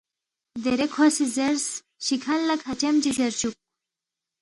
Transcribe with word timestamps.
دیرے 0.63 0.87
کھو 0.93 1.05
سی 1.15 1.25
زیرس، 1.35 1.65
شی 2.05 2.15
کھن 2.23 2.39
لہ 2.47 2.55
کھچیم 2.63 2.95
چی 3.03 3.11
زیر 3.17 3.33
چُوک 3.39 3.55